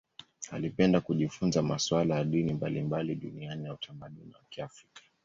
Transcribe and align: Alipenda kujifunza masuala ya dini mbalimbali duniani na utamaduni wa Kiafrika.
Alipenda 0.51 1.01
kujifunza 1.01 1.61
masuala 1.61 2.15
ya 2.15 2.23
dini 2.23 2.53
mbalimbali 2.53 3.15
duniani 3.15 3.63
na 3.63 3.73
utamaduni 3.73 4.33
wa 4.33 4.39
Kiafrika. 4.49 5.01